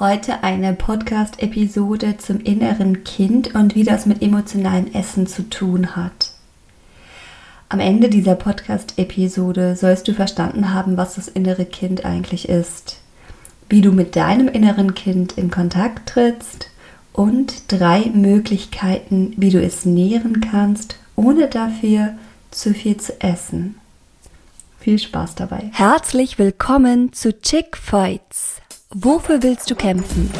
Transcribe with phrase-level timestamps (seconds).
[0.00, 6.32] Heute eine Podcast-Episode zum inneren Kind und wie das mit emotionalem Essen zu tun hat.
[7.68, 12.98] Am Ende dieser Podcast-Episode sollst du verstanden haben, was das innere Kind eigentlich ist,
[13.68, 16.70] wie du mit deinem inneren Kind in Kontakt trittst
[17.12, 22.14] und drei Möglichkeiten, wie du es nähren kannst, ohne dafür
[22.50, 23.76] zu viel zu essen.
[24.80, 25.70] Viel Spaß dabei.
[25.72, 28.60] Herzlich willkommen zu Chick Fights
[28.96, 30.30] Wofür willst du kämpfen?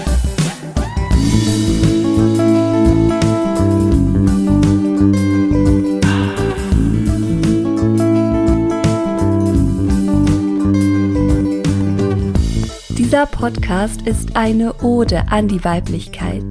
[12.91, 16.45] Dieser Podcast ist eine Ode an die Weiblichkeit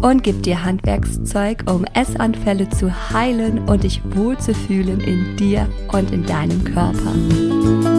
[0.00, 6.24] und gibt dir Handwerkszeug, um Essanfälle zu heilen und dich wohlzufühlen in dir und in
[6.24, 7.97] deinem Körper.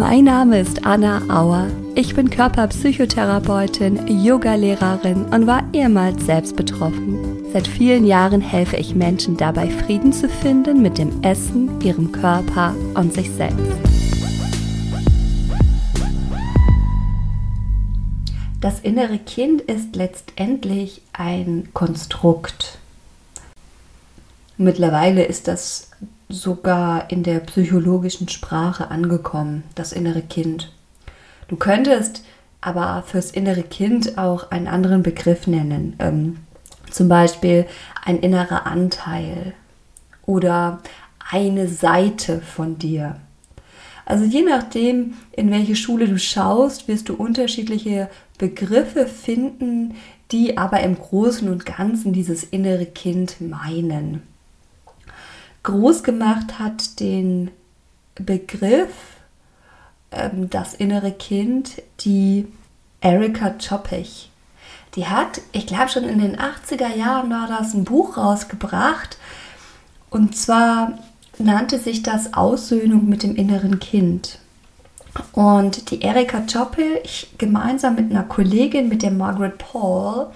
[0.00, 1.66] Mein Name ist Anna Auer.
[1.94, 7.44] Ich bin Körperpsychotherapeutin, Yogalehrerin und war ehemals selbst betroffen.
[7.52, 12.74] Seit vielen Jahren helfe ich Menschen dabei, Frieden zu finden mit dem Essen, ihrem Körper
[12.94, 13.60] und sich selbst.
[18.62, 22.78] Das innere Kind ist letztendlich ein Konstrukt.
[24.56, 25.90] Mittlerweile ist das
[26.30, 30.72] sogar in der psychologischen Sprache angekommen, das innere Kind.
[31.48, 32.22] Du könntest
[32.60, 36.36] aber fürs innere Kind auch einen anderen Begriff nennen, ähm,
[36.90, 37.66] zum Beispiel
[38.04, 39.54] ein innerer Anteil
[40.26, 40.80] oder
[41.30, 43.16] eine Seite von dir.
[44.04, 48.08] Also je nachdem, in welche Schule du schaust, wirst du unterschiedliche
[48.38, 49.94] Begriffe finden,
[50.32, 54.22] die aber im Großen und Ganzen dieses innere Kind meinen
[55.62, 57.50] groß gemacht hat den
[58.14, 58.92] Begriff
[60.10, 62.46] ähm, das innere Kind, die
[63.00, 64.30] Erika Choppich.
[64.94, 69.18] Die hat, ich glaube schon in den 80er Jahren war das ein Buch rausgebracht
[70.10, 70.98] und zwar
[71.38, 74.38] nannte sich das Aussöhnung mit dem inneren Kind.
[75.32, 80.28] Und die Erika Choppich gemeinsam mit einer Kollegin, mit der Margaret Paul,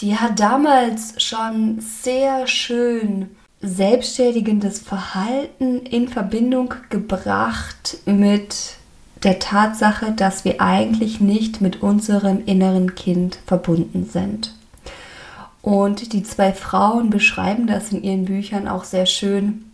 [0.00, 3.36] die hat damals schon sehr schön
[3.66, 8.76] selbstständigendes Verhalten in Verbindung gebracht mit
[9.22, 14.54] der Tatsache, dass wir eigentlich nicht mit unserem inneren Kind verbunden sind.
[15.62, 19.70] Und die zwei Frauen beschreiben das in ihren Büchern auch sehr schön,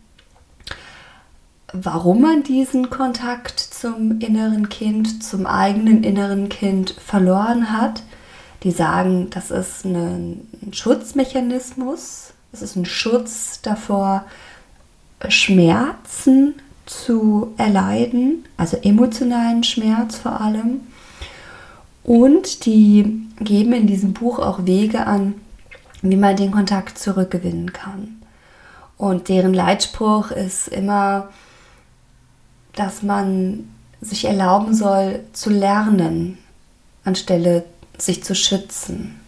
[1.73, 8.03] warum man diesen Kontakt zum inneren Kind, zum eigenen inneren Kind verloren hat.
[8.63, 14.25] Die sagen, das ist ein Schutzmechanismus, es ist ein Schutz davor,
[15.29, 16.55] Schmerzen
[16.87, 20.81] zu erleiden, also emotionalen Schmerz vor allem.
[22.03, 25.35] Und die geben in diesem Buch auch Wege an,
[26.03, 28.21] wie man den Kontakt zurückgewinnen kann.
[28.97, 31.29] Und deren Leitspruch ist immer,
[32.75, 33.69] dass man
[34.01, 36.39] sich erlauben soll zu lernen,
[37.05, 37.65] anstelle
[37.99, 39.20] sich zu schützen.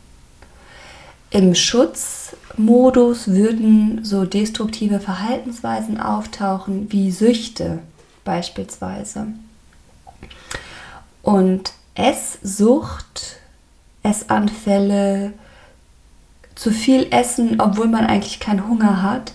[1.32, 7.78] Im Schutzmodus würden so destruktive Verhaltensweisen auftauchen wie Süchte
[8.22, 9.28] beispielsweise.
[11.22, 13.36] Und Esssucht,
[14.02, 15.32] Essanfälle,
[16.54, 19.32] zu viel Essen, obwohl man eigentlich keinen Hunger hat,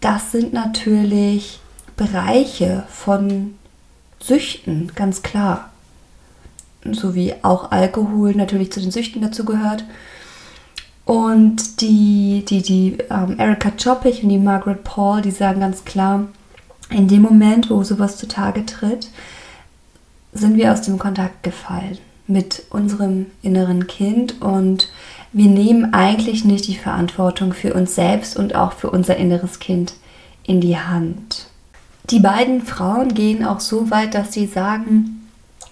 [0.00, 1.58] das sind natürlich
[1.96, 3.54] Bereiche von
[4.20, 5.72] Süchten, ganz klar.
[6.84, 9.84] So wie auch Alkohol natürlich zu den Süchten dazu gehört.
[11.06, 16.26] Und die, die, die ähm, Erika Choppich und die Margaret Paul, die sagen ganz klar,
[16.90, 19.08] in dem Moment, wo sowas zutage tritt,
[20.32, 24.90] sind wir aus dem Kontakt gefallen mit unserem inneren Kind und
[25.32, 29.94] wir nehmen eigentlich nicht die Verantwortung für uns selbst und auch für unser inneres Kind
[30.42, 31.46] in die Hand.
[32.10, 35.28] Die beiden Frauen gehen auch so weit, dass sie sagen,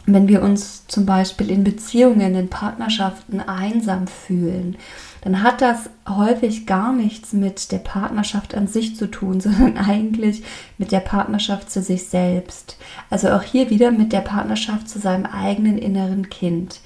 [0.06, 4.76] wenn wir uns zum Beispiel in Beziehungen, in Partnerschaften einsam fühlen,
[5.24, 10.42] dann hat das häufig gar nichts mit der Partnerschaft an sich zu tun, sondern eigentlich
[10.76, 12.76] mit der Partnerschaft zu sich selbst.
[13.08, 16.80] Also auch hier wieder mit der Partnerschaft zu seinem eigenen inneren Kind.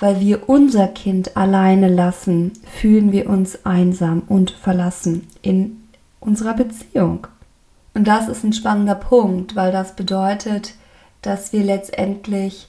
[0.00, 5.84] Weil wir unser Kind alleine lassen, fühlen wir uns einsam und verlassen in
[6.18, 7.28] unserer Beziehung.
[7.94, 10.74] Und das ist ein spannender Punkt, weil das bedeutet,
[11.22, 12.68] dass wir letztendlich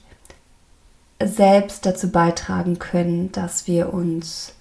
[1.20, 4.55] selbst dazu beitragen können, dass wir uns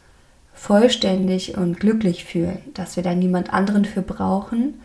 [0.55, 4.81] vollständig und glücklich fühlen, dass wir da niemand anderen für brauchen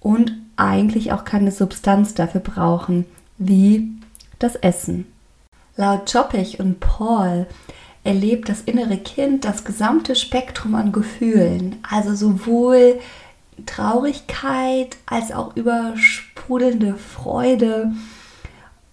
[0.00, 3.06] und eigentlich auch keine Substanz dafür brauchen,
[3.38, 3.88] wie
[4.38, 5.06] das Essen.
[5.76, 7.46] Laut Joppich und Paul
[8.04, 12.98] erlebt das innere Kind das gesamte Spektrum an Gefühlen, also sowohl
[13.64, 17.92] Traurigkeit als auch übersprudelnde Freude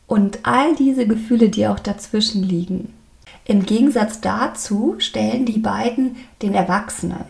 [0.05, 2.93] und all diese Gefühle, die auch dazwischen liegen.
[3.49, 7.25] Im Gegensatz dazu stellen die beiden den Erwachsenen.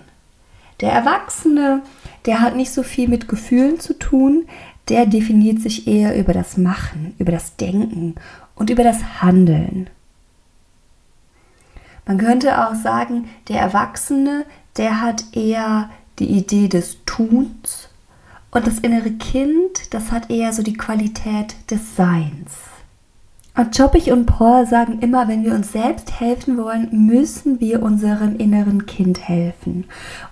[0.81, 1.81] Der Erwachsene,
[2.25, 4.45] der hat nicht so viel mit Gefühlen zu tun,
[4.89, 8.15] der definiert sich eher über das Machen, über das Denken
[8.53, 9.89] und über das Handeln.
[12.05, 14.43] Man könnte auch sagen, der Erwachsene,
[14.75, 15.89] der hat eher
[16.19, 17.87] die Idee des Tuns
[18.51, 22.57] und das innere Kind, das hat eher so die Qualität des Seins.
[23.59, 28.37] Und Joppich und Paul sagen immer, wenn wir uns selbst helfen wollen, müssen wir unserem
[28.37, 29.83] inneren Kind helfen.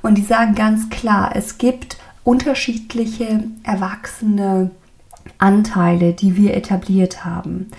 [0.02, 4.72] Und die sagen ganz klar, es gibt unterschiedliche erwachsene
[5.40, 7.70] Anteile, die wir etabliert haben.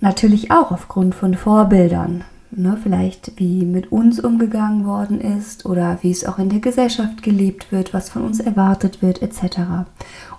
[0.00, 2.22] Natürlich auch aufgrund von Vorbildern
[2.52, 7.22] ne, vielleicht wie mit uns umgegangen worden ist oder wie es auch in der Gesellschaft
[7.22, 9.60] gelebt wird, was von uns erwartet wird, etc.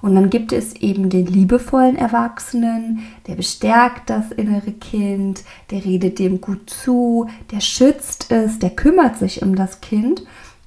[0.02, 6.20] Und dann gibt es eben den liebevollen Erwachsenen, der bestärkt das innere Kind, der redet
[6.20, 10.24] dem gut zu, der schützt es, der kümmert sich um das Kind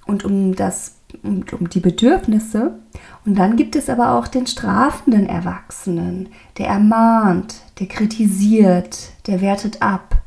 [0.06, 2.78] und um das und um die Bedürfnisse.
[3.24, 9.80] Und dann gibt es aber auch den strafenden Erwachsenen, der ermahnt, der kritisiert, der wertet
[9.80, 10.23] ab.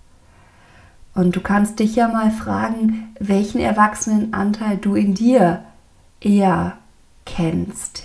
[1.17, 5.63] Und du kannst dich ja mal fragen, welchen Erwachsenenanteil du in dir
[6.21, 6.77] eher
[7.25, 8.03] kennst.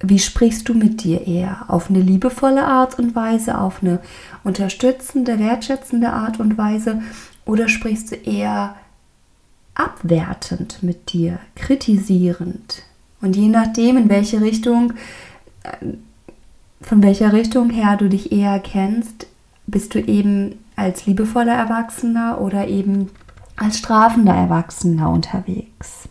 [0.00, 1.66] Wie sprichst du mit dir eher?
[1.68, 4.00] Auf eine liebevolle Art und Weise, auf eine
[4.42, 7.00] unterstützende, wertschätzende Art und Weise?
[7.44, 8.74] Oder sprichst du eher
[9.74, 12.82] abwertend mit dir, kritisierend?
[13.20, 14.94] Und je nachdem, in welche Richtung,
[15.62, 15.86] äh,
[16.80, 19.28] von welcher Richtung her du dich eher kennst,
[19.68, 23.10] bist du eben als liebevoller Erwachsener oder eben
[23.56, 26.08] als strafender Erwachsener unterwegs.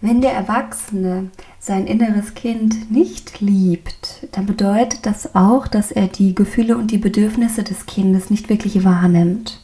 [0.00, 6.34] Wenn der Erwachsene sein inneres Kind nicht liebt, dann bedeutet das auch, dass er die
[6.34, 9.60] Gefühle und die Bedürfnisse des Kindes nicht wirklich wahrnimmt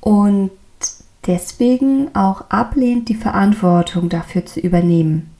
[0.00, 0.50] und
[1.26, 5.30] deswegen auch ablehnt, die Verantwortung dafür zu übernehmen.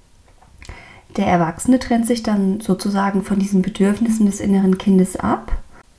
[1.16, 5.50] Der Erwachsene trennt sich dann sozusagen von diesen Bedürfnissen des inneren Kindes ab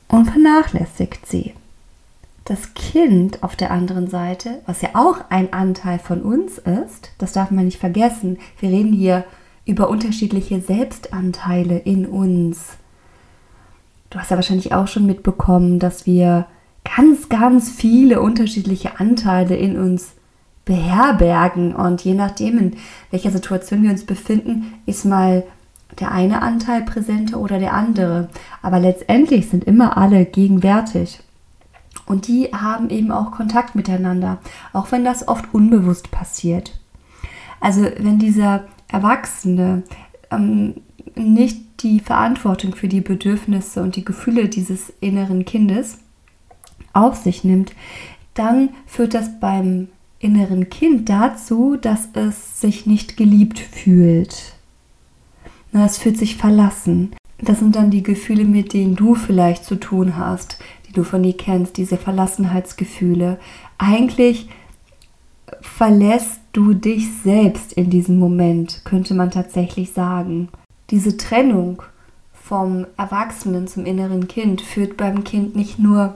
[0.08, 1.52] und vernachlässigt sie
[2.44, 7.32] das Kind auf der anderen Seite, was ja auch ein Anteil von uns ist, das
[7.32, 8.38] darf man nicht vergessen.
[8.58, 9.24] Wir reden hier
[9.64, 12.78] über unterschiedliche Selbstanteile in uns.
[14.10, 16.46] Du hast ja wahrscheinlich auch schon mitbekommen, dass wir
[16.96, 20.12] ganz, ganz viele unterschiedliche Anteile in uns
[20.64, 22.76] beherbergen und je nachdem, in
[23.10, 25.44] welcher Situation wir uns befinden, ist mal
[26.00, 28.28] der eine Anteil präsenter oder der andere.
[28.62, 31.20] Aber letztendlich sind immer alle gegenwärtig.
[32.06, 34.38] Und die haben eben auch Kontakt miteinander,
[34.72, 36.78] auch wenn das oft unbewusst passiert.
[37.60, 39.84] Also wenn dieser Erwachsene
[40.30, 40.74] ähm,
[41.14, 45.98] nicht die Verantwortung für die Bedürfnisse und die Gefühle dieses inneren Kindes
[46.92, 47.72] auf sich nimmt,
[48.34, 49.88] dann führt das beim
[50.18, 54.54] inneren Kind dazu, dass es sich nicht geliebt fühlt.
[55.72, 57.14] Es fühlt sich verlassen.
[57.42, 60.58] Das sind dann die Gefühle, mit denen du vielleicht zu tun hast,
[60.88, 63.38] die du von dir kennst, diese Verlassenheitsgefühle.
[63.78, 64.48] Eigentlich
[65.60, 70.48] verlässt du dich selbst in diesem Moment, könnte man tatsächlich sagen.
[70.90, 71.82] Diese Trennung
[72.32, 76.14] vom Erwachsenen zum inneren Kind führt beim Kind nicht nur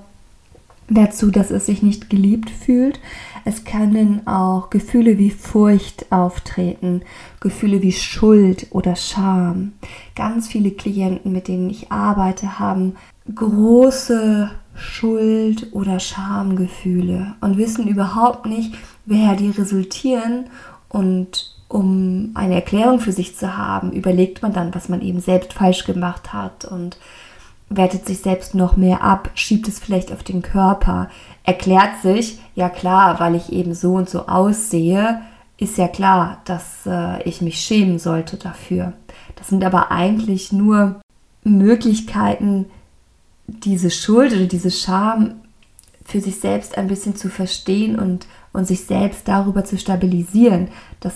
[0.88, 3.00] dazu, dass es sich nicht geliebt fühlt.
[3.48, 7.02] Es können auch Gefühle wie Furcht auftreten,
[7.38, 9.74] Gefühle wie Schuld oder Scham.
[10.16, 12.96] Ganz viele Klienten, mit denen ich arbeite, haben
[13.32, 18.74] große Schuld- oder Schamgefühle und wissen überhaupt nicht,
[19.04, 20.46] woher die resultieren.
[20.88, 25.52] Und um eine Erklärung für sich zu haben, überlegt man dann, was man eben selbst
[25.52, 26.98] falsch gemacht hat und
[27.68, 31.08] wertet sich selbst noch mehr ab, schiebt es vielleicht auf den Körper,
[31.44, 35.20] erklärt sich, ja klar, weil ich eben so und so aussehe,
[35.58, 38.92] ist ja klar, dass äh, ich mich schämen sollte dafür.
[39.36, 41.00] Das sind aber eigentlich nur
[41.44, 42.66] Möglichkeiten,
[43.46, 45.36] diese Schuld oder diese Scham
[46.04, 50.68] für sich selbst ein bisschen zu verstehen und, und sich selbst darüber zu stabilisieren,
[51.00, 51.14] das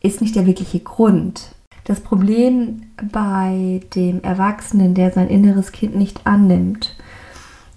[0.00, 1.55] ist nicht der wirkliche Grund.
[1.86, 6.96] Das Problem bei dem Erwachsenen, der sein inneres Kind nicht annimmt,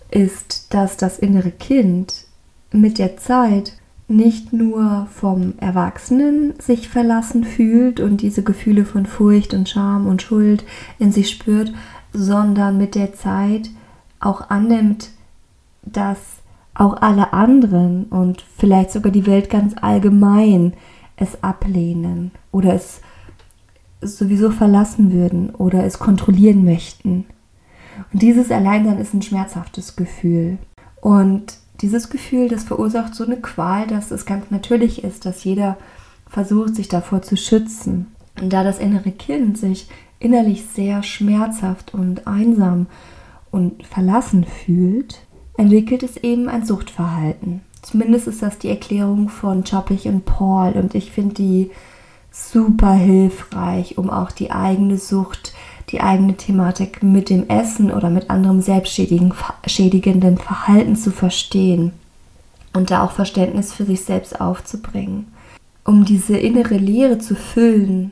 [0.10, 2.26] ist, dass das innere Kind
[2.72, 3.74] mit der Zeit
[4.08, 10.24] nicht nur vom Erwachsenen sich verlassen fühlt und diese Gefühle von Furcht und Scham und
[10.24, 10.64] Schuld
[10.98, 11.72] in sich spürt,
[12.12, 13.70] sondern mit der Zeit
[14.20, 15.12] auch annimmt,
[15.84, 16.18] dass
[16.74, 20.74] auch alle anderen und vielleicht sogar die Welt ganz allgemein
[21.16, 23.02] es ablehnen oder es
[24.02, 27.26] sowieso verlassen würden oder es kontrollieren möchten.
[28.12, 30.58] Und dieses Alleinsein ist ein schmerzhaftes Gefühl.
[31.02, 35.78] Und dieses Gefühl, das verursacht so eine Qual, dass es ganz natürlich ist, dass jeder
[36.28, 38.08] versucht, sich davor zu schützen.
[38.42, 39.90] Und da das innere Kind sich
[40.20, 42.88] innerlich sehr schmerzhaft und einsam
[43.52, 45.22] und verlassen fühlt,
[45.58, 47.62] entwickelt es eben ein Suchtverhalten.
[47.82, 51.72] Zumindest ist das die Erklärung von Choppich und Paul und ich finde die
[52.32, 55.54] super hilfreich, um auch die eigene Sucht,
[55.90, 61.92] die eigene Thematik mit dem Essen oder mit anderem selbstschädigenden Verhalten zu verstehen
[62.74, 65.28] und da auch Verständnis für sich selbst aufzubringen.
[65.84, 68.12] Um diese innere Leere zu füllen,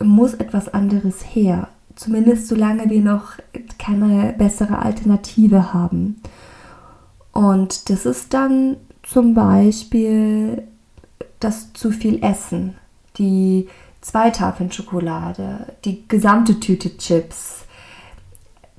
[0.00, 1.68] muss etwas anderes her.
[1.96, 3.32] Zumindest solange wir noch
[3.78, 6.20] keine bessere Alternative haben.
[7.32, 10.62] Und das ist dann zum Beispiel
[11.40, 12.74] das zu viel Essen,
[13.18, 13.68] die
[14.00, 17.64] zwei Tafeln Schokolade, die gesamte Tüte Chips,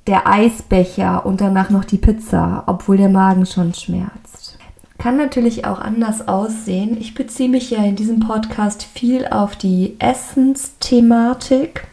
[0.06, 4.58] der Eisbecher und danach noch die Pizza, obwohl der Magen schon schmerzt.
[4.96, 6.96] Kann natürlich auch anders aussehen.
[6.98, 11.86] Ich beziehe mich ja in diesem Podcast viel auf die Essensthematik.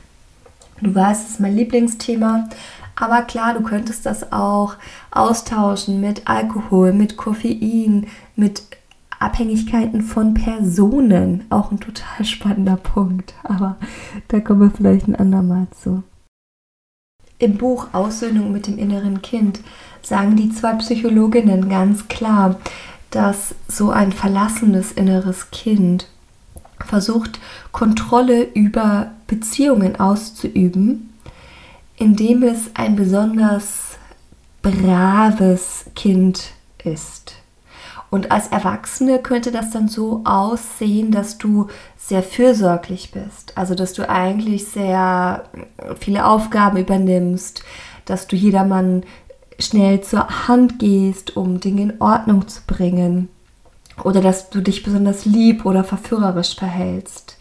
[0.81, 2.49] Du weißt, es ist mein Lieblingsthema.
[2.95, 4.75] Aber klar, du könntest das auch
[5.11, 8.63] austauschen mit Alkohol, mit Koffein, mit
[9.25, 11.45] Abhängigkeiten von Personen.
[11.49, 13.33] Auch ein total spannender Punkt.
[13.43, 13.77] Aber
[14.27, 16.03] da kommen wir vielleicht ein andermal zu.
[17.37, 19.59] Im Buch Aussöhnung mit dem inneren Kind
[20.01, 22.55] sagen die zwei Psychologinnen ganz klar,
[23.11, 26.07] dass so ein verlassenes inneres Kind
[26.79, 27.39] versucht,
[27.71, 31.09] Kontrolle über Beziehungen auszuüben
[31.97, 33.97] indem es ein besonders
[34.61, 36.51] braves Kind
[36.83, 37.35] ist.
[38.15, 41.67] Und als Erwachsene könnte das dann so aussehen, dass du
[41.97, 43.51] sehr fürsorglich bist.
[43.57, 45.43] Also, dass du eigentlich sehr
[45.99, 47.65] viele Aufgaben übernimmst,
[48.05, 49.03] dass du jedermann
[49.59, 53.27] schnell zur Hand gehst, um Dinge in Ordnung zu bringen.
[54.01, 57.37] Oder dass du dich besonders lieb oder verführerisch verhältst.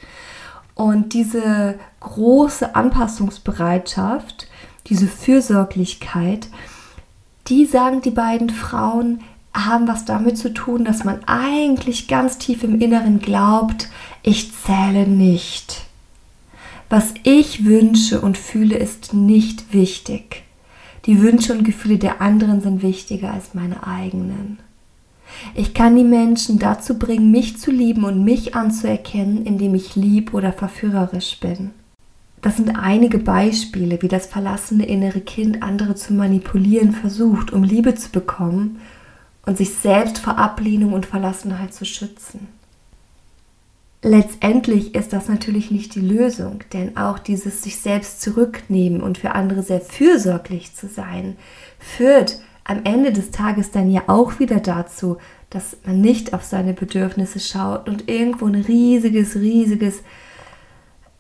[0.74, 4.48] Und diese große Anpassungsbereitschaft,
[4.88, 6.48] diese Fürsorglichkeit,
[7.46, 9.20] die sagen die beiden Frauen,
[9.54, 13.88] haben was damit zu tun, dass man eigentlich ganz tief im Inneren glaubt,
[14.22, 15.82] ich zähle nicht.
[16.90, 20.42] Was ich wünsche und fühle, ist nicht wichtig.
[21.06, 24.58] Die Wünsche und Gefühle der anderen sind wichtiger als meine eigenen.
[25.54, 30.34] Ich kann die Menschen dazu bringen, mich zu lieben und mich anzuerkennen, indem ich lieb
[30.34, 31.70] oder verführerisch bin.
[32.42, 37.94] Das sind einige Beispiele, wie das verlassene innere Kind andere zu manipulieren versucht, um Liebe
[37.94, 38.80] zu bekommen
[39.46, 42.48] und sich selbst vor Ablehnung und Verlassenheit zu schützen.
[44.02, 49.32] Letztendlich ist das natürlich nicht die Lösung, denn auch dieses sich selbst zurücknehmen und für
[49.32, 51.36] andere sehr fürsorglich zu sein,
[51.78, 55.16] führt am Ende des Tages dann ja auch wieder dazu,
[55.48, 60.02] dass man nicht auf seine Bedürfnisse schaut und irgendwo ein riesiges, riesiges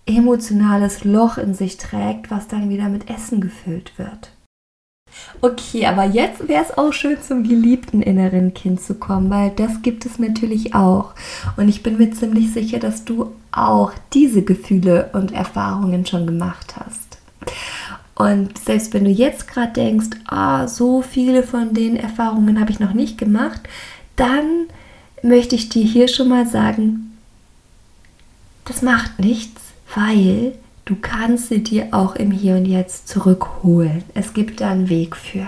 [0.04, 4.33] emotionales Loch in sich trägt, was dann wieder mit Essen gefüllt wird.
[5.40, 9.82] Okay, aber jetzt wäre es auch schön zum geliebten inneren Kind zu kommen, weil das
[9.82, 11.12] gibt es natürlich auch.
[11.56, 16.74] Und ich bin mir ziemlich sicher, dass du auch diese Gefühle und Erfahrungen schon gemacht
[16.76, 17.18] hast.
[18.14, 22.80] Und selbst wenn du jetzt gerade denkst, ah, so viele von den Erfahrungen habe ich
[22.80, 23.60] noch nicht gemacht,
[24.16, 24.66] dann
[25.22, 27.18] möchte ich dir hier schon mal sagen,
[28.64, 29.60] das macht nichts,
[29.94, 30.54] weil
[30.84, 34.04] du kannst sie dir auch im Hier und Jetzt zurückholen.
[34.14, 35.46] Es gibt da einen Weg für.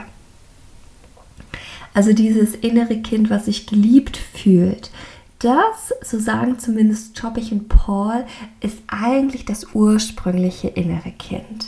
[1.94, 4.90] Also dieses innere Kind, was sich geliebt fühlt,
[5.38, 8.24] das, so sagen zumindest Choppich und Paul,
[8.60, 11.66] ist eigentlich das ursprüngliche innere Kind.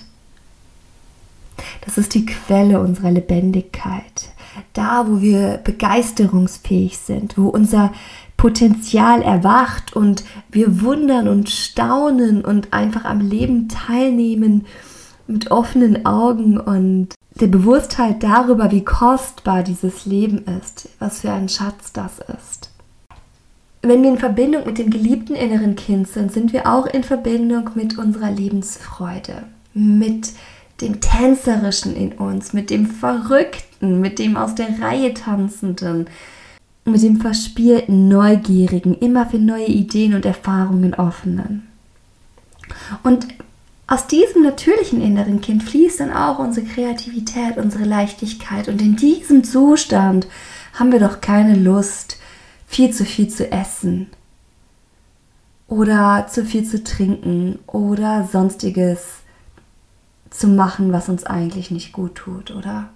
[1.85, 4.31] Das ist die Quelle unserer Lebendigkeit.
[4.73, 7.93] Da, wo wir begeisterungsfähig sind, wo unser
[8.39, 14.65] Potenzial erwacht und wir wundern und staunen und einfach am Leben teilnehmen
[15.27, 17.09] mit offenen Augen und
[17.41, 22.71] der Bewusstheit darüber, wie kostbar dieses Leben ist, was für ein Schatz das ist.
[23.83, 27.71] Wenn wir in Verbindung mit dem geliebten inneren Kind sind, sind wir auch in Verbindung
[27.75, 30.33] mit unserer Lebensfreude, mit
[30.81, 36.07] dem Tänzerischen in uns, mit dem Verrückten, mit dem aus der Reihe Tanzenden,
[36.89, 41.69] mit dem verspielten, neugierigen, immer für neue Ideen und Erfahrungen offenen.
[43.03, 43.27] Und
[43.87, 48.69] aus diesem natürlichen inneren Kind fließt dann auch unsere Kreativität, unsere Leichtigkeit.
[48.69, 50.27] Und in diesem Zustand
[50.75, 52.19] haben wir doch keine Lust,
[52.67, 54.09] viel zu viel zu essen
[55.69, 59.21] oder zu viel zu trinken oder sonstiges
[60.29, 62.91] zu machen, was uns eigentlich nicht gut tut, oder?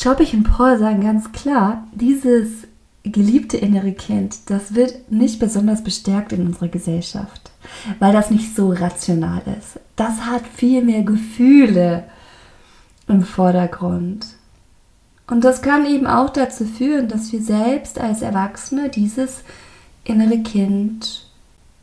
[0.00, 2.67] Choppich und Paul sagen ganz klar, dieses
[3.12, 7.50] geliebte innere Kind, das wird nicht besonders bestärkt in unserer Gesellschaft,
[7.98, 9.80] weil das nicht so rational ist.
[9.96, 12.04] Das hat viel mehr Gefühle
[13.08, 14.26] im Vordergrund.
[15.26, 19.42] Und das kann eben auch dazu führen, dass wir selbst als Erwachsene dieses
[20.04, 21.26] innere Kind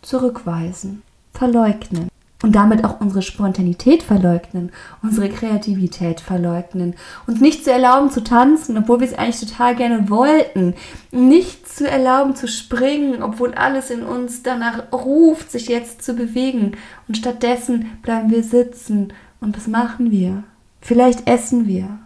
[0.01, 1.03] zurückweisen,
[1.33, 2.09] verleugnen
[2.45, 4.71] und damit auch unsere Spontanität verleugnen,
[5.01, 6.93] unsere Kreativität verleugnen,
[7.25, 10.75] uns nicht zu erlauben zu tanzen, obwohl wir es eigentlich total gerne wollten,
[11.11, 16.73] nicht zu erlauben zu springen, obwohl alles in uns danach ruft, sich jetzt zu bewegen
[17.07, 19.11] und stattdessen bleiben wir sitzen
[19.41, 20.43] und was machen wir?
[20.81, 21.97] Vielleicht essen wir.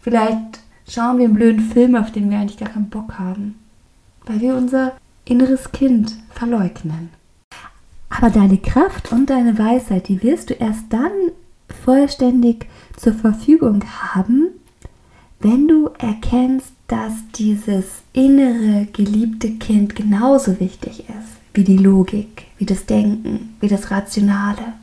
[0.00, 3.56] Vielleicht schauen wir einen blöden Film, auf den wir eigentlich gar keinen Bock haben,
[4.24, 4.92] weil wir unser
[5.26, 7.10] inneres Kind verleugnen.
[8.14, 11.10] Aber deine Kraft und deine Weisheit, die wirst du erst dann
[11.84, 12.66] vollständig
[12.96, 14.48] zur Verfügung haben,
[15.40, 22.66] wenn du erkennst, dass dieses innere geliebte Kind genauso wichtig ist wie die Logik, wie
[22.66, 24.74] das Denken, wie das Rationale.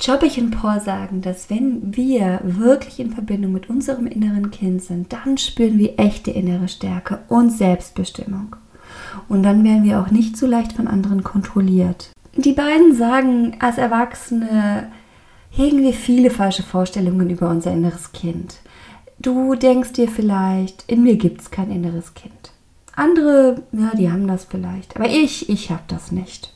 [0.00, 5.12] Jobbich und Paul sagen, dass wenn wir wirklich in Verbindung mit unserem inneren Kind sind,
[5.12, 8.56] dann spüren wir echte innere Stärke und Selbstbestimmung.
[9.28, 12.10] Und dann werden wir auch nicht so leicht von anderen kontrolliert.
[12.36, 14.90] Die beiden sagen, als Erwachsene
[15.50, 18.60] hegen wir viele falsche Vorstellungen über unser inneres Kind.
[19.18, 22.52] Du denkst dir vielleicht, in mir gibt es kein inneres Kind.
[22.94, 24.96] Andere, ja, die haben das vielleicht.
[24.96, 26.54] Aber ich, ich habe das nicht.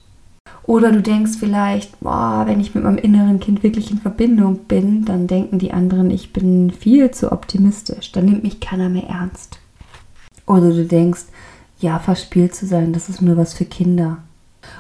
[0.67, 5.05] Oder du denkst vielleicht, boah, wenn ich mit meinem inneren Kind wirklich in Verbindung bin,
[5.05, 8.13] dann denken die anderen, ich bin viel zu optimistisch.
[8.13, 9.59] Dann nimmt mich keiner mehr ernst.
[10.47, 11.25] Oder du denkst,
[11.81, 14.19] ja, verspielt zu sein, das ist nur was für Kinder.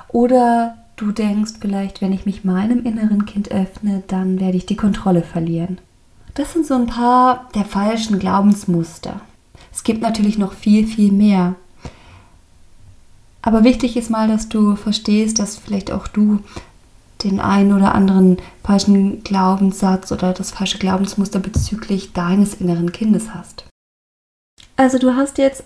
[0.08, 4.76] Oder Du denkst vielleicht, wenn ich mich meinem inneren Kind öffne, dann werde ich die
[4.76, 5.78] Kontrolle verlieren.
[6.34, 9.20] Das sind so ein paar der falschen Glaubensmuster.
[9.72, 11.56] Es gibt natürlich noch viel, viel mehr.
[13.42, 16.40] Aber wichtig ist mal, dass du verstehst, dass vielleicht auch du
[17.24, 23.64] den einen oder anderen falschen Glaubenssatz oder das falsche Glaubensmuster bezüglich deines inneren Kindes hast.
[24.76, 25.64] Also du hast jetzt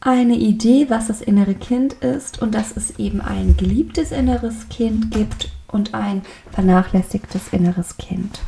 [0.00, 5.10] eine Idee, was das innere Kind ist und dass es eben ein geliebtes inneres Kind
[5.10, 8.40] gibt und ein vernachlässigtes inneres Kind.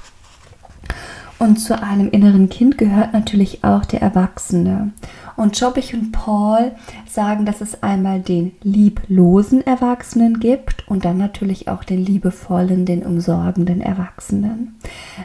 [1.40, 4.92] Und zu einem inneren Kind gehört natürlich auch der Erwachsene.
[5.36, 6.72] Und Jobbich und Paul
[7.08, 13.04] sagen, dass es einmal den lieblosen Erwachsenen gibt und dann natürlich auch den liebevollen, den
[13.04, 14.76] umsorgenden Erwachsenen.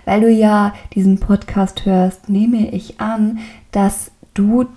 [0.06, 3.40] Weil du ja diesen Podcast hörst, nehme ich an,
[3.74, 4.68] dass du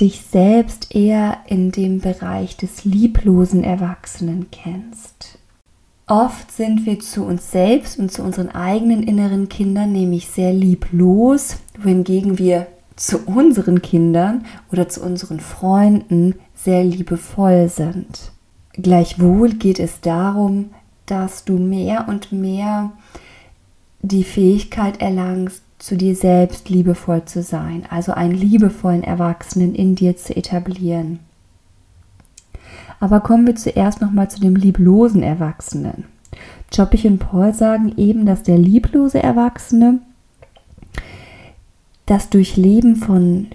[0.00, 5.38] dich selbst eher in dem Bereich des lieblosen Erwachsenen kennst.
[6.06, 11.56] Oft sind wir zu uns selbst und zu unseren eigenen inneren Kindern nämlich sehr lieblos,
[11.82, 18.32] wohingegen wir zu unseren Kindern oder zu unseren Freunden sehr liebevoll sind.
[18.72, 20.70] Gleichwohl geht es darum,
[21.06, 22.92] dass du mehr und mehr
[24.02, 30.16] die Fähigkeit erlangst, zu dir selbst liebevoll zu sein, also einen liebevollen Erwachsenen in dir
[30.16, 31.20] zu etablieren.
[32.98, 36.04] Aber kommen wir zuerst nochmal zu dem lieblosen Erwachsenen.
[36.72, 40.00] Joppich und Paul sagen eben, dass der lieblose Erwachsene
[42.06, 43.48] das Durchleben von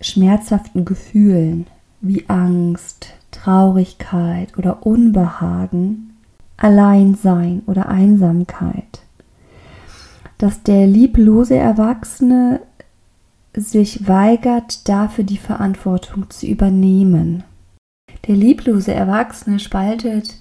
[0.00, 1.66] schmerzhaften Gefühlen
[2.00, 6.16] wie Angst, Traurigkeit oder Unbehagen,
[6.56, 9.02] Alleinsein oder Einsamkeit
[10.38, 12.60] dass der lieblose Erwachsene
[13.54, 17.44] sich weigert, dafür die Verantwortung zu übernehmen.
[18.26, 20.36] Der lieblose Erwachsene spaltet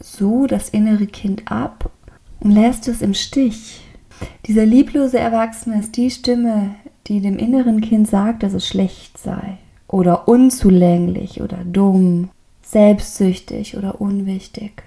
[0.00, 1.90] so das innere Kind ab
[2.40, 3.80] und lässt es im Stich.
[4.46, 6.76] Dieser lieblose Erwachsene ist die Stimme,
[7.06, 12.30] die dem inneren Kind sagt, dass es schlecht sei oder unzulänglich oder dumm,
[12.62, 14.82] selbstsüchtig oder unwichtig.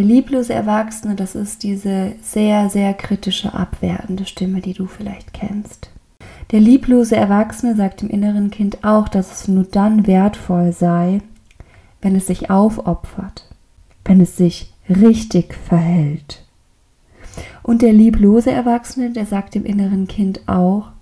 [0.00, 5.90] Der lieblose Erwachsene, das ist diese sehr, sehr kritische, abwertende Stimme, die du vielleicht kennst.
[6.52, 11.20] Der lieblose Erwachsene sagt dem inneren Kind auch, dass es nur dann wertvoll sei,
[12.00, 13.44] wenn es sich aufopfert,
[14.06, 16.46] wenn es sich richtig verhält.
[17.62, 20.92] Und der lieblose Erwachsene, der sagt dem inneren Kind auch,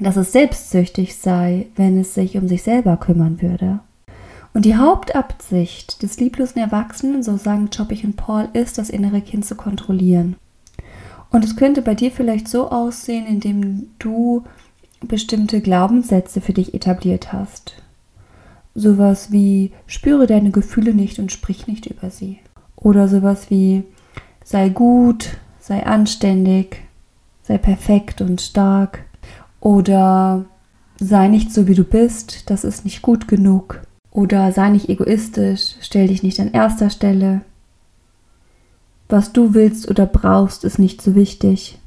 [0.00, 3.78] dass es selbstsüchtig sei, wenn es sich um sich selber kümmern würde.
[4.56, 9.44] Und die Hauptabsicht des lieblosen Erwachsenen, so sagen Choppich und Paul, ist, das innere Kind
[9.44, 10.36] zu kontrollieren.
[11.30, 14.44] Und es könnte bei dir vielleicht so aussehen, indem du
[15.02, 17.74] bestimmte Glaubenssätze für dich etabliert hast.
[18.74, 22.38] Sowas wie spüre deine Gefühle nicht und sprich nicht über sie.
[22.76, 23.82] Oder sowas wie
[24.42, 26.78] sei gut, sei anständig,
[27.42, 29.04] sei perfekt und stark.
[29.60, 30.46] Oder
[30.98, 33.82] sei nicht so wie du bist, das ist nicht gut genug.
[34.16, 37.42] Oder sei nicht egoistisch, stell dich nicht an erster Stelle.
[39.10, 41.78] Was du willst oder brauchst, ist nicht so wichtig.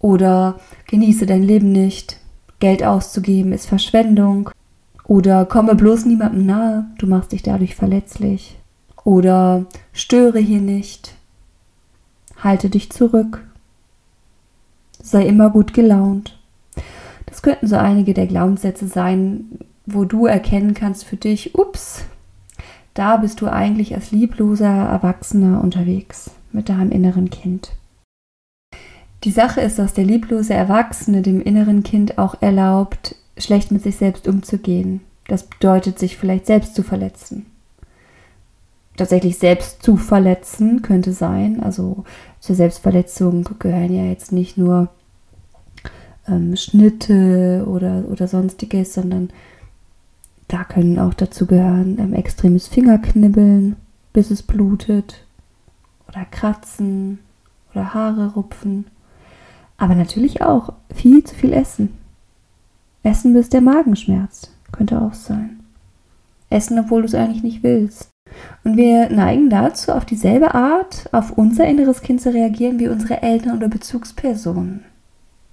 [0.00, 2.18] Oder genieße dein Leben nicht.
[2.58, 4.50] Geld auszugeben ist Verschwendung.
[5.04, 8.58] Oder komme bloß niemandem nahe, du machst dich dadurch verletzlich.
[9.04, 9.64] Oder
[9.94, 11.14] störe hier nicht.
[12.36, 13.46] Halte dich zurück.
[15.02, 16.38] Sei immer gut gelaunt.
[17.24, 19.60] Das könnten so einige der Glaubenssätze sein,
[19.90, 22.04] wo du erkennen kannst für dich, ups,
[22.94, 27.70] da bist du eigentlich als liebloser Erwachsener unterwegs mit deinem inneren Kind.
[29.24, 33.96] Die Sache ist, dass der lieblose Erwachsene dem inneren Kind auch erlaubt, schlecht mit sich
[33.96, 35.00] selbst umzugehen.
[35.26, 37.46] Das bedeutet, sich vielleicht selbst zu verletzen.
[38.96, 41.62] Tatsächlich selbst zu verletzen könnte sein.
[41.62, 42.04] Also
[42.40, 44.88] zur Selbstverletzung gehören ja jetzt nicht nur
[46.26, 49.30] ähm, Schnitte oder, oder sonstiges, sondern
[50.48, 53.76] da können auch dazu gehören ähm, extremes Fingerknibbeln,
[54.12, 55.24] bis es blutet,
[56.08, 57.18] oder Kratzen
[57.72, 58.86] oder Haare rupfen.
[59.76, 61.90] Aber natürlich auch viel zu viel Essen.
[63.02, 65.60] Essen, bis der Magen schmerzt, könnte auch sein.
[66.50, 68.08] Essen, obwohl du es eigentlich nicht willst.
[68.64, 73.22] Und wir neigen dazu, auf dieselbe Art auf unser inneres Kind zu reagieren wie unsere
[73.22, 74.84] Eltern oder Bezugspersonen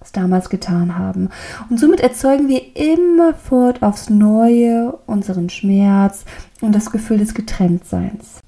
[0.06, 1.30] es damals getan haben.
[1.70, 6.26] Und somit erzeugen wir immerfort aufs Neue unseren Schmerz
[6.62, 8.41] und das Gefühl des Getrenntseins.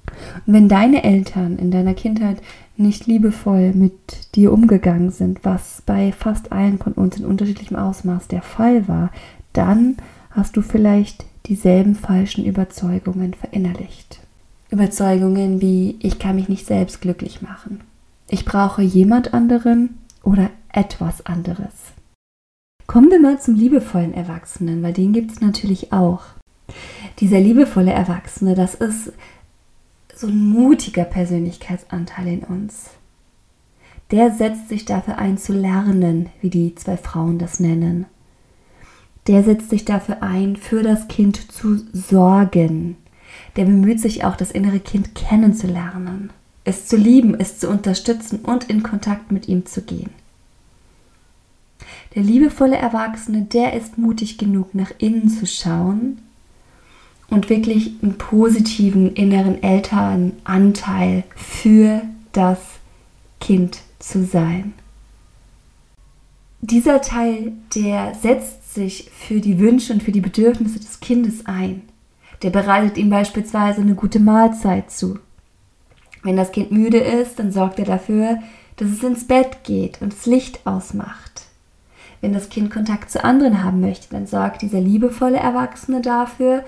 [0.45, 2.37] Und wenn deine Eltern in deiner Kindheit
[2.75, 8.27] nicht liebevoll mit dir umgegangen sind, was bei fast allen von uns in unterschiedlichem Ausmaß
[8.27, 9.11] der Fall war,
[9.53, 9.97] dann
[10.31, 14.19] hast du vielleicht dieselben falschen Überzeugungen verinnerlicht.
[14.69, 17.81] Überzeugungen wie ich kann mich nicht selbst glücklich machen.
[18.29, 21.73] Ich brauche jemand anderen oder etwas anderes.
[22.87, 26.21] Kommen wir mal zum liebevollen Erwachsenen, weil den gibt es natürlich auch.
[27.19, 29.11] Dieser liebevolle Erwachsene, das ist
[30.15, 32.91] so ein mutiger Persönlichkeitsanteil in uns.
[34.11, 38.05] Der setzt sich dafür ein zu lernen, wie die zwei Frauen das nennen.
[39.27, 42.95] Der setzt sich dafür ein, für das Kind zu sorgen.
[43.57, 46.31] Der bemüht sich auch, das innere Kind kennenzulernen,
[46.63, 50.11] es zu lieben, es zu unterstützen und in Kontakt mit ihm zu gehen.
[52.17, 56.17] Der liebevolle Erwachsene, der ist mutig genug, nach innen zu schauen
[57.29, 62.01] und wirklich einen positiven inneren Elternanteil für
[62.31, 62.57] das
[63.39, 64.73] Kind zu sein.
[66.61, 71.83] Dieser Teil, der setzt sich für die Wünsche und für die Bedürfnisse des Kindes ein.
[72.41, 75.19] Der bereitet ihm beispielsweise eine gute Mahlzeit zu.
[76.23, 78.39] Wenn das Kind müde ist, dann sorgt er dafür,
[78.77, 81.46] dass es ins Bett geht und das Licht ausmacht.
[82.21, 86.63] Wenn das Kind Kontakt zu anderen haben möchte, dann sorgt dieser liebevolle Erwachsene dafür,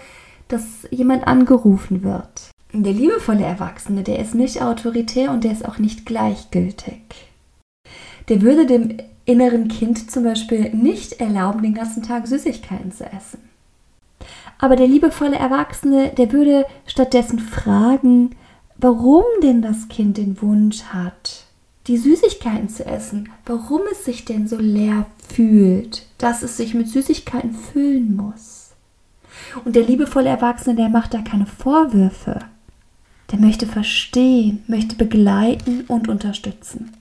[0.48, 2.52] dass jemand angerufen wird.
[2.72, 7.02] Der liebevolle Erwachsene, der ist nicht autoritär und der ist auch nicht gleichgültig.
[8.28, 13.40] Der würde dem inneren Kind zum Beispiel nicht erlauben, den ganzen Tag Süßigkeiten zu essen.
[14.60, 18.36] Aber der liebevolle Erwachsene, der würde stattdessen fragen,
[18.78, 21.46] warum denn das Kind den Wunsch hat,
[21.90, 26.88] die Süßigkeiten zu essen, warum es sich denn so leer fühlt, dass es sich mit
[26.88, 28.70] Süßigkeiten füllen muss.
[29.66, 32.42] Und der liebevolle Erwachsene, der macht da keine Vorwürfe.
[33.32, 36.92] Der möchte verstehen, möchte begleiten und unterstützen.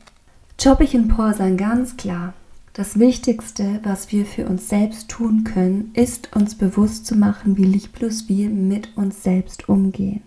[0.60, 2.32] Choppich und Paul sagen ganz klar,
[2.72, 7.64] das Wichtigste, was wir für uns selbst tun können, ist uns bewusst zu machen, wie
[7.64, 10.22] lieblos wir mit uns selbst umgehen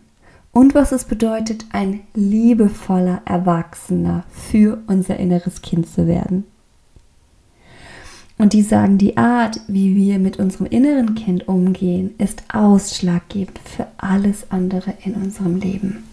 [0.52, 6.46] und was es bedeutet, ein liebevoller Erwachsener für unser inneres Kind zu werden.
[8.38, 13.88] Und die sagen, die Art, wie wir mit unserem inneren Kind umgehen, ist ausschlaggebend für
[13.98, 16.04] alles andere in unserem Leben.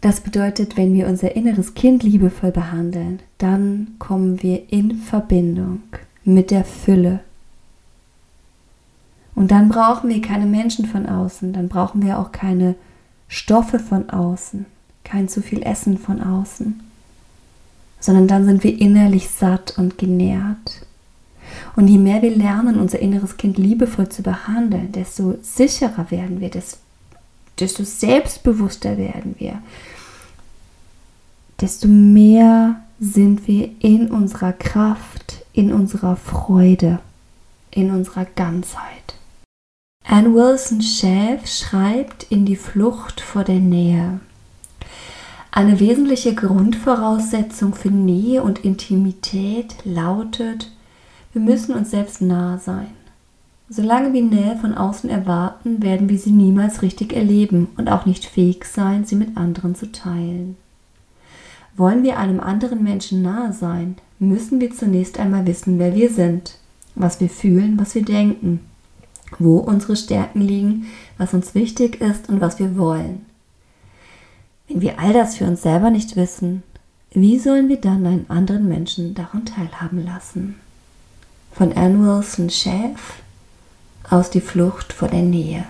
[0.00, 5.82] Das bedeutet, wenn wir unser inneres Kind liebevoll behandeln, dann kommen wir in Verbindung
[6.24, 7.20] mit der Fülle.
[9.34, 12.74] Und dann brauchen wir keine Menschen von außen, dann brauchen wir auch keine
[13.28, 14.66] Stoffe von außen,
[15.04, 16.80] kein zu viel Essen von außen,
[18.00, 20.86] sondern dann sind wir innerlich satt und genährt.
[21.76, 26.50] Und je mehr wir lernen, unser inneres Kind liebevoll zu behandeln, desto sicherer werden wir,
[26.50, 29.62] desto selbstbewusster werden wir,
[31.60, 37.00] desto mehr sind wir in unserer Kraft, in unserer Freude,
[37.70, 39.14] in unserer Ganzheit.
[40.04, 44.20] Anne Wilson Schäf schreibt in Die Flucht vor der Nähe.
[45.50, 50.70] Eine wesentliche Grundvoraussetzung für Nähe und Intimität lautet,
[51.32, 52.90] wir müssen uns selbst nah sein.
[53.68, 58.24] Solange wir Nähe von außen erwarten, werden wir sie niemals richtig erleben und auch nicht
[58.24, 60.56] fähig sein, sie mit anderen zu teilen.
[61.78, 66.58] Wollen wir einem anderen Menschen nahe sein, müssen wir zunächst einmal wissen, wer wir sind,
[66.96, 68.60] was wir fühlen, was wir denken,
[69.38, 70.86] wo unsere Stärken liegen,
[71.18, 73.24] was uns wichtig ist und was wir wollen.
[74.66, 76.64] Wenn wir all das für uns selber nicht wissen,
[77.12, 80.56] wie sollen wir dann einen anderen Menschen daran teilhaben lassen?
[81.52, 83.22] Von Anne Wilson Schäf
[84.10, 85.64] aus Die Flucht vor der Nähe.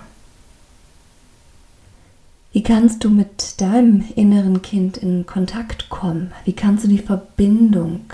[2.50, 6.32] Wie kannst du mit deinem inneren Kind in Kontakt kommen?
[6.44, 8.04] Wie kannst du die Verbindung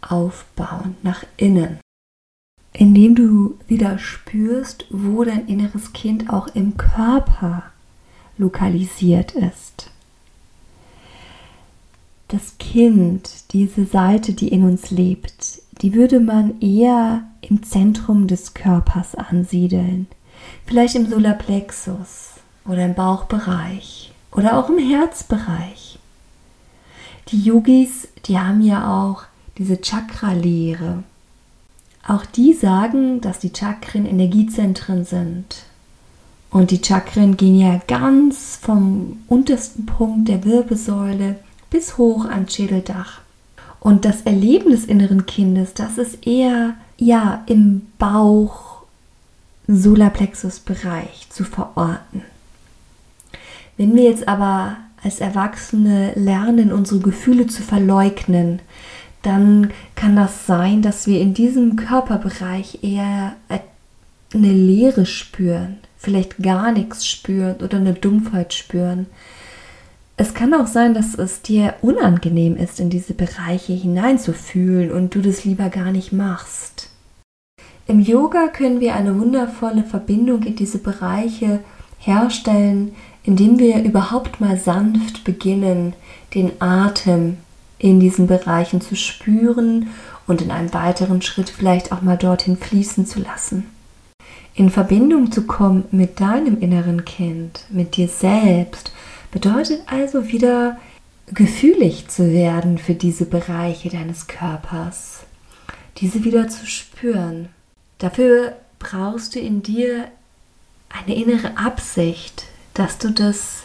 [0.00, 1.78] aufbauen nach innen?
[2.72, 7.62] Indem du wieder spürst, wo dein inneres Kind auch im Körper
[8.36, 9.90] lokalisiert ist.
[12.26, 18.54] Das Kind, diese Seite, die in uns lebt, die würde man eher im Zentrum des
[18.54, 20.08] Körpers ansiedeln.
[20.66, 22.34] Vielleicht im Solarplexus
[22.66, 25.98] oder im Bauchbereich oder auch im Herzbereich.
[27.28, 29.24] Die Yogis, die haben ja auch
[29.56, 31.02] diese Chakra-Lehre.
[32.06, 35.64] Auch die sagen, dass die Chakren Energiezentren sind.
[36.50, 41.36] Und die Chakren gehen ja ganz vom untersten Punkt der Wirbelsäule
[41.70, 43.20] bis hoch ans Schädeldach.
[43.80, 48.82] Und das Erleben des inneren Kindes, das ist eher ja im Bauch
[49.66, 52.22] Solarplexus-Bereich zu verorten.
[53.76, 58.60] Wenn wir jetzt aber als Erwachsene lernen, unsere Gefühle zu verleugnen,
[59.22, 66.72] dann kann das sein, dass wir in diesem Körperbereich eher eine Leere spüren, vielleicht gar
[66.72, 69.06] nichts spüren oder eine Dumpfheit spüren.
[70.16, 75.20] Es kann auch sein, dass es dir unangenehm ist, in diese Bereiche hineinzufühlen und du
[75.20, 76.90] das lieber gar nicht machst.
[77.86, 81.60] Im Yoga können wir eine wundervolle Verbindung in diese Bereiche
[81.98, 85.94] herstellen, indem wir überhaupt mal sanft beginnen,
[86.34, 87.38] den Atem
[87.78, 89.88] in diesen Bereichen zu spüren
[90.26, 93.66] und in einem weiteren Schritt vielleicht auch mal dorthin fließen zu lassen.
[94.54, 98.92] In Verbindung zu kommen mit deinem inneren Kind, mit dir selbst,
[99.32, 100.78] bedeutet also wieder
[101.32, 105.24] gefühlig zu werden für diese Bereiche deines Körpers,
[105.96, 107.48] diese wieder zu spüren.
[107.98, 110.08] Dafür brauchst du in dir
[110.88, 113.64] eine innere Absicht, dass du das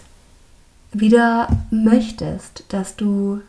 [0.92, 3.42] wieder möchtest, dass du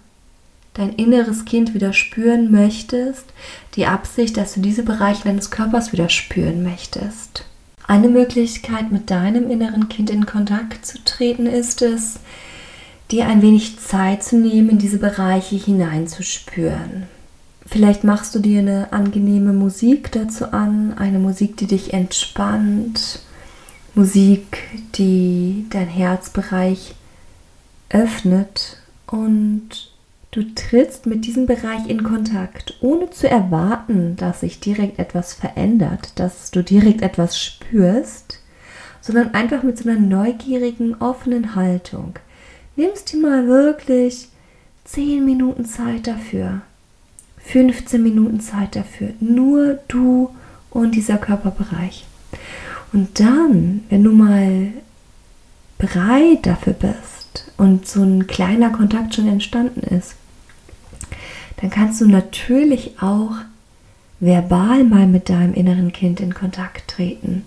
[0.74, 3.24] dein inneres Kind wieder spüren möchtest,
[3.74, 7.44] die Absicht, dass du diese Bereiche deines Körpers wieder spüren möchtest.
[7.86, 12.20] Eine Möglichkeit, mit deinem inneren Kind in Kontakt zu treten, ist es,
[13.10, 17.08] dir ein wenig Zeit zu nehmen, in diese Bereiche hineinzuspüren.
[17.66, 23.20] Vielleicht machst du dir eine angenehme Musik dazu an, eine Musik, die dich entspannt,
[23.94, 24.58] Musik,
[24.94, 26.94] die dein Herzbereich
[27.88, 28.76] öffnet
[29.08, 29.68] und
[30.30, 36.12] du trittst mit diesem Bereich in Kontakt, ohne zu erwarten, dass sich direkt etwas verändert,
[36.20, 38.38] dass du direkt etwas spürst,
[39.00, 42.14] sondern einfach mit so einer neugierigen, offenen Haltung.
[42.76, 44.28] Nimmst dir mal wirklich
[44.84, 46.60] 10 Minuten Zeit dafür,
[47.38, 50.30] 15 Minuten Zeit dafür, nur du
[50.70, 52.06] und dieser Körperbereich.
[52.92, 54.72] Und dann, wenn du mal
[55.78, 60.16] bereit dafür bist und so ein kleiner Kontakt schon entstanden ist,
[61.60, 63.32] dann kannst du natürlich auch
[64.18, 67.44] verbal mal mit deinem inneren Kind in Kontakt treten.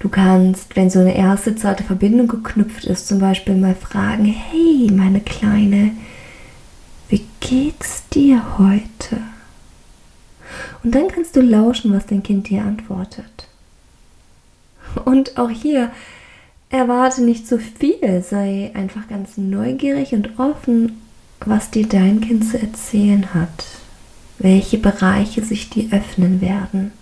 [0.00, 4.90] Du kannst, wenn so eine erste zarte Verbindung geknüpft ist, zum Beispiel mal fragen, hey,
[4.90, 5.92] meine Kleine,
[7.08, 9.18] wie geht's dir heute?
[10.82, 13.48] Und dann kannst du lauschen, was dein Kind dir antwortet.
[15.04, 15.90] Und auch hier
[16.70, 21.00] erwarte nicht zu viel, sei einfach ganz neugierig und offen,
[21.44, 23.66] was dir dein Kind zu erzählen hat,
[24.38, 26.92] welche Bereiche sich dir öffnen werden.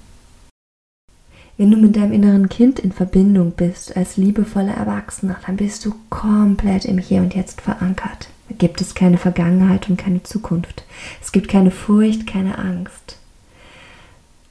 [1.59, 5.95] Wenn du mit deinem inneren Kind in Verbindung bist als liebevoller Erwachsener, dann bist du
[6.09, 8.29] komplett im Hier und Jetzt verankert.
[8.49, 10.85] Da gibt es keine Vergangenheit und keine Zukunft.
[11.21, 13.19] Es gibt keine Furcht, keine Angst,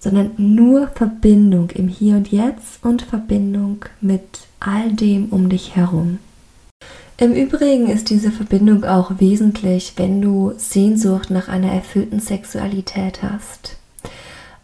[0.02, 6.18] sondern nur Verbindung im Hier und Jetzt und Verbindung mit all dem um dich herum.
[7.18, 13.78] Im Übrigen ist diese Verbindung auch wesentlich, wenn du Sehnsucht nach einer erfüllten Sexualität hast.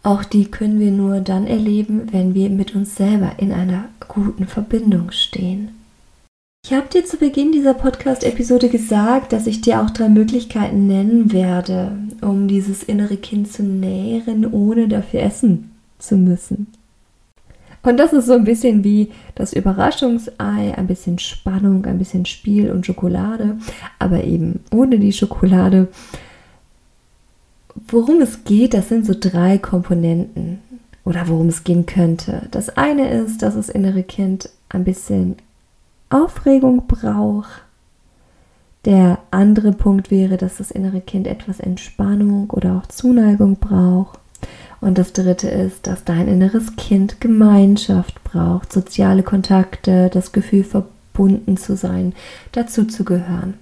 [0.02, 4.48] Auch die können wir nur dann erleben, wenn wir mit uns selber in einer guten
[4.48, 5.77] Verbindung stehen.
[6.64, 11.32] Ich habe dir zu Beginn dieser Podcast-Episode gesagt, dass ich dir auch drei Möglichkeiten nennen
[11.32, 16.66] werde, um dieses innere Kind zu nähren, ohne dafür essen zu müssen.
[17.82, 22.70] Und das ist so ein bisschen wie das Überraschungsei, ein bisschen Spannung, ein bisschen Spiel
[22.70, 23.56] und Schokolade,
[23.98, 25.88] aber eben ohne die Schokolade
[27.86, 30.60] worum es geht, das sind so drei Komponenten
[31.04, 32.48] oder worum es gehen könnte.
[32.50, 35.36] Das eine ist, dass das innere Kind ein bisschen
[36.10, 37.62] Aufregung braucht.
[38.84, 44.18] Der andere Punkt wäre, dass das innere Kind etwas Entspannung oder auch Zuneigung braucht.
[44.80, 51.56] Und das dritte ist, dass dein inneres Kind Gemeinschaft braucht, soziale Kontakte, das Gefühl verbunden
[51.56, 52.14] zu sein,
[52.52, 53.54] dazu zu gehören.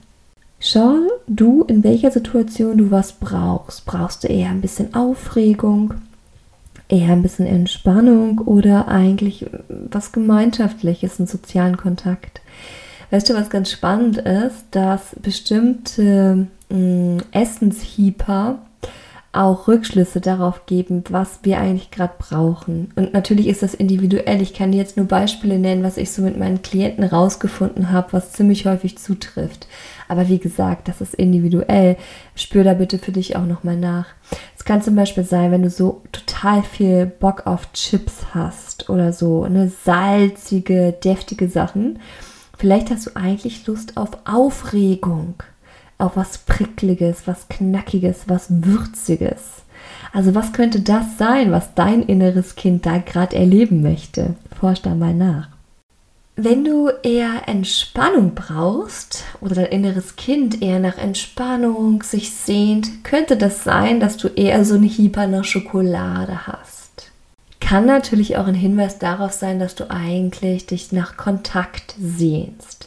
[0.60, 3.86] Schau du, in welcher Situation du was brauchst.
[3.86, 5.94] Brauchst du eher ein bisschen Aufregung,
[6.88, 12.40] eher ein bisschen Entspannung oder eigentlich was Gemeinschaftliches, einen sozialen Kontakt?
[13.10, 18.58] Weißt du, was ganz spannend ist, dass bestimmte äh, Essenshieper
[19.36, 22.92] auch Rückschlüsse darauf geben, was wir eigentlich gerade brauchen.
[22.96, 24.40] Und natürlich ist das individuell.
[24.42, 28.32] Ich kann jetzt nur Beispiele nennen, was ich so mit meinen Klienten rausgefunden habe, was
[28.32, 29.66] ziemlich häufig zutrifft.
[30.08, 31.96] Aber wie gesagt, das ist individuell.
[32.34, 34.06] Spür da bitte für dich auch nochmal nach.
[34.56, 39.12] Es kann zum Beispiel sein, wenn du so total viel Bock auf Chips hast oder
[39.12, 41.98] so, eine salzige, deftige Sachen.
[42.58, 45.34] Vielleicht hast du eigentlich Lust auf Aufregung,
[45.98, 49.62] auf was Prickliges, was Knackiges, was Würziges.
[50.12, 54.34] Also was könnte das sein, was dein inneres Kind da gerade erleben möchte?
[54.58, 55.48] Forsch da mal nach.
[56.38, 63.38] Wenn du eher Entspannung brauchst oder dein inneres Kind eher nach Entspannung sich sehnt, könnte
[63.38, 67.10] das sein, dass du eher so einen Hieper nach Schokolade hast.
[67.58, 72.85] Kann natürlich auch ein Hinweis darauf sein, dass du eigentlich dich nach Kontakt sehnst.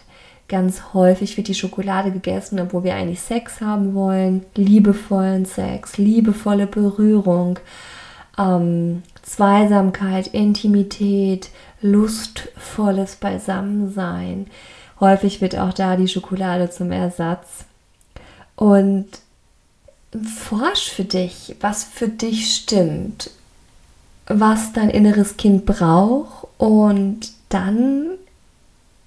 [0.50, 6.66] Ganz häufig wird die Schokolade gegessen, obwohl wir eigentlich Sex haben wollen, liebevollen Sex, liebevolle
[6.66, 7.60] Berührung,
[8.38, 14.48] ähm, Zweisamkeit, Intimität, lustvolles Beisammensein.
[15.00, 17.66] Häufig wird auch da die Schokolade zum Ersatz.
[18.56, 19.08] Und
[20.26, 23.30] forsch für dich, was für dich stimmt,
[24.26, 28.16] was dein inneres Kind braucht und dann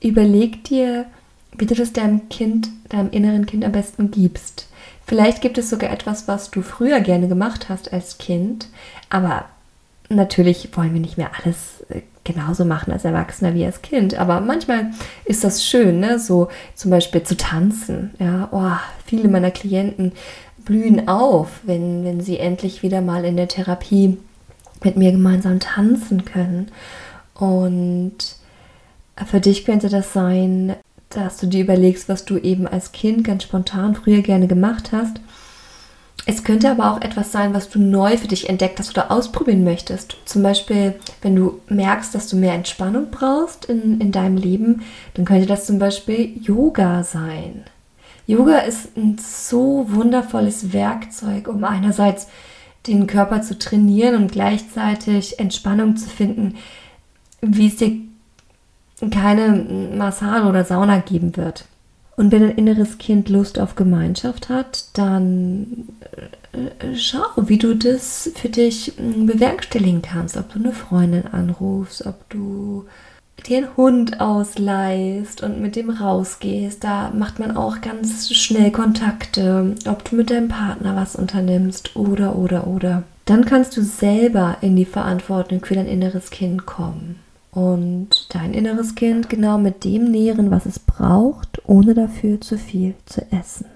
[0.00, 1.06] überleg dir,
[1.56, 4.68] wie du das deinem Kind, deinem inneren Kind am besten gibst.
[5.06, 8.68] Vielleicht gibt es sogar etwas, was du früher gerne gemacht hast als Kind,
[9.10, 9.46] aber
[10.08, 14.14] natürlich wollen wir nicht mehr alles äh, genauso machen als Erwachsener wie als Kind.
[14.14, 14.90] Aber manchmal
[15.24, 16.18] ist das schön, ne?
[16.18, 18.14] so zum Beispiel zu tanzen.
[18.18, 20.12] Ja, oh, viele meiner Klienten
[20.64, 24.18] blühen auf, wenn, wenn sie endlich wieder mal in der Therapie
[24.84, 26.70] mit mir gemeinsam tanzen können.
[27.34, 28.16] Und
[29.26, 30.76] für dich könnte das sein,
[31.16, 35.20] dass du dir überlegst, was du eben als Kind ganz spontan früher gerne gemacht hast
[36.24, 39.64] es könnte aber auch etwas sein, was du neu für dich entdeckt hast oder ausprobieren
[39.64, 40.16] möchtest.
[40.24, 44.82] Zum Beispiel, wenn du merkst, dass du mehr Entspannung brauchst in, in deinem Leben,
[45.14, 47.64] dann könnte das zum Beispiel Yoga sein.
[48.28, 52.28] Yoga ist ein so wundervolles Werkzeug, um einerseits
[52.86, 56.54] den Körper zu trainieren und gleichzeitig Entspannung zu finden,
[57.40, 57.98] wie es dir
[59.10, 59.64] keine
[59.96, 61.64] Massage oder Sauna geben wird.
[62.16, 65.88] Und wenn ein inneres Kind Lust auf Gemeinschaft hat, dann
[66.52, 70.36] äh, äh, schau, wie du das für dich hm, bewerkstelligen kannst.
[70.36, 72.84] Ob du eine Freundin anrufst, ob du
[73.46, 76.84] dir einen Hund ausleihst und mit dem rausgehst.
[76.84, 79.74] Da macht man auch ganz schnell Kontakte.
[79.88, 83.04] Ob du mit deinem Partner was unternimmst oder, oder, oder.
[83.24, 87.18] Dann kannst du selber in die Verantwortung für dein inneres Kind kommen
[87.52, 92.94] und dein inneres Kind genau mit dem nähren, was es braucht, ohne dafür zu viel
[93.04, 93.66] zu essen.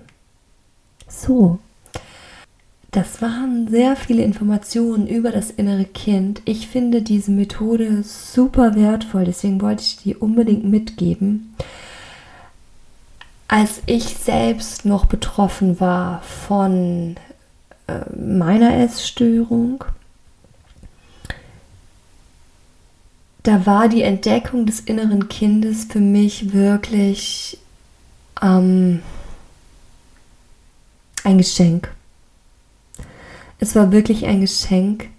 [1.08, 1.58] So,
[2.90, 6.40] das waren sehr viele Informationen über das innere Kind.
[6.46, 11.54] Ich finde diese Methode super wertvoll, deswegen wollte ich die unbedingt mitgeben.
[13.48, 17.16] Als ich selbst noch betroffen war von
[17.86, 19.84] äh, meiner Essstörung,
[23.46, 27.58] da war die Entdeckung des inneren Kindes für mich wirklich
[28.42, 29.02] ähm,
[31.22, 31.94] ein Geschenk.
[33.60, 35.10] Es war wirklich ein Geschenk,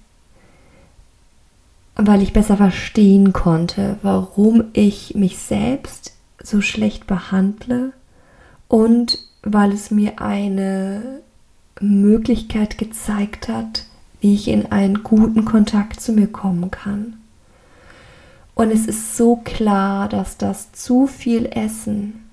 [1.95, 6.13] weil ich besser verstehen konnte, warum ich mich selbst
[6.43, 7.93] so schlecht behandle
[8.67, 11.21] und weil es mir eine
[11.79, 13.85] Möglichkeit gezeigt hat,
[14.19, 17.15] wie ich in einen guten Kontakt zu mir kommen kann.
[18.57, 22.23] Und es ist so klar, dass das zu viel Essen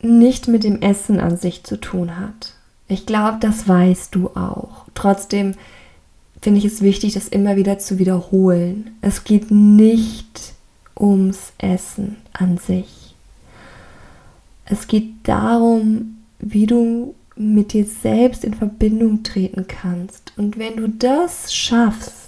[0.00, 2.54] nicht mit dem Essen an sich zu tun hat.
[2.88, 4.86] Ich glaube, das weißt du auch.
[4.94, 5.52] Trotzdem
[6.40, 8.96] finde ich es wichtig, das immer wieder zu wiederholen.
[9.02, 10.54] Es geht nicht
[10.98, 13.14] ums Essen an sich.
[14.64, 20.32] Es geht darum, wie du mit dir selbst in Verbindung treten kannst.
[20.38, 22.25] Und wenn du das schaffst,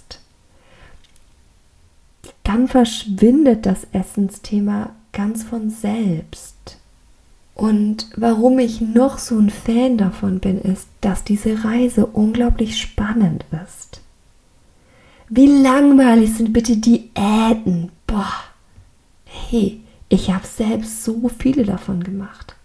[2.48, 6.78] dann verschwindet das Essensthema ganz von selbst.
[7.54, 13.44] Und warum ich noch so ein Fan davon bin, ist, dass diese Reise unglaublich spannend
[13.66, 14.00] ist.
[15.28, 17.90] Wie langweilig sind bitte Diäten?
[18.06, 18.32] Boah.
[19.26, 22.56] Hey, ich habe selbst so viele davon gemacht.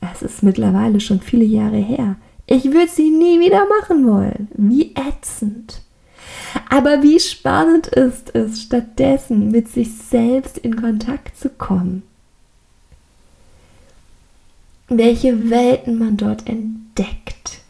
[0.00, 2.16] Es ist mittlerweile schon viele Jahre her.
[2.46, 4.48] Ich würde sie nie wieder machen wollen.
[4.56, 5.82] Wie ätzend.
[6.68, 12.02] Aber wie spannend ist es, stattdessen mit sich selbst in Kontakt zu kommen.
[14.88, 17.60] Welche Welten man dort entdeckt.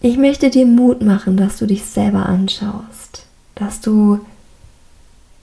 [0.00, 3.26] Ich möchte dir Mut machen, dass du dich selber anschaust,
[3.56, 4.20] dass du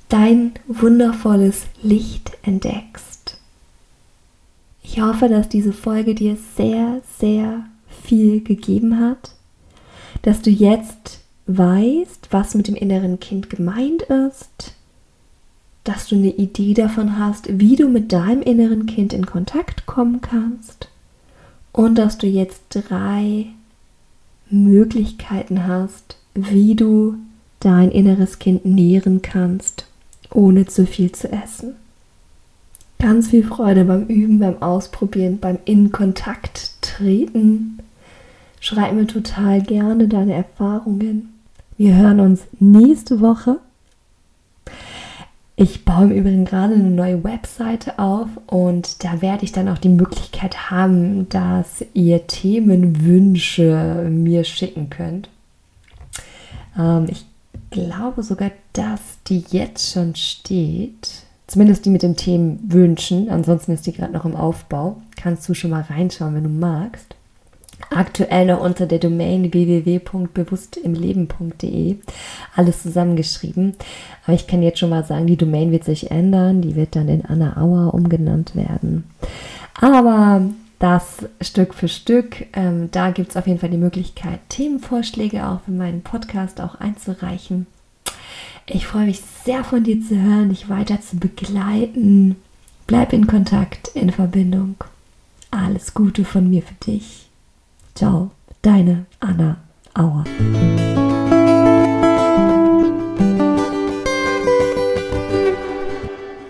[0.07, 3.37] dein wundervolles Licht entdeckst.
[4.81, 7.65] Ich hoffe, dass diese Folge dir sehr, sehr
[8.03, 9.34] viel gegeben hat,
[10.25, 14.73] dass du jetzt weißt, was mit dem inneren Kind gemeint ist,
[15.83, 20.21] dass du eine Idee davon hast, wie du mit deinem inneren Kind in Kontakt kommen
[20.21, 20.89] kannst
[21.73, 23.45] und dass du jetzt drei
[24.49, 27.17] Möglichkeiten hast, wie du
[27.59, 29.85] dein inneres Kind nähren kannst,
[30.31, 31.75] ohne zu viel zu essen.
[32.97, 37.77] Ganz viel Freude beim Üben, beim Ausprobieren, beim in Kontakt treten.
[38.65, 41.35] Schreib mir total gerne deine Erfahrungen.
[41.77, 43.59] Wir hören uns nächste Woche.
[45.55, 49.77] Ich baue im Übrigen gerade eine neue Webseite auf und da werde ich dann auch
[49.77, 55.29] die Möglichkeit haben, dass ihr Themenwünsche mir schicken könnt.
[56.75, 57.23] Ähm, ich
[57.69, 61.11] glaube sogar, dass die jetzt schon steht.
[61.45, 63.29] Zumindest die mit dem Themenwünschen.
[63.29, 65.03] Ansonsten ist die gerade noch im Aufbau.
[65.17, 67.15] Kannst du schon mal reinschauen, wenn du magst
[67.89, 71.97] aktuell noch unter der Domain www.bewusstimleben.de.
[72.55, 73.75] Alles zusammengeschrieben.
[74.25, 76.61] Aber ich kann jetzt schon mal sagen, die Domain wird sich ändern.
[76.61, 79.03] Die wird dann in Anna Auer umgenannt werden.
[79.79, 80.41] Aber
[80.79, 82.47] das Stück für Stück.
[82.53, 86.75] Ähm, da gibt es auf jeden Fall die Möglichkeit, Themenvorschläge auch für meinen Podcast auch
[86.75, 87.67] einzureichen.
[88.67, 92.35] Ich freue mich sehr von dir zu hören, dich weiter zu begleiten.
[92.87, 94.75] Bleib in Kontakt, in Verbindung.
[95.51, 97.24] Alles Gute von mir für dich.
[97.95, 98.31] Ciao,
[98.61, 99.55] deine Anna
[99.93, 100.25] Auer.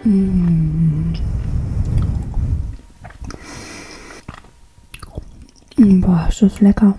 [0.04, 1.14] Mm.
[6.02, 6.98] Boah, ist das lecker.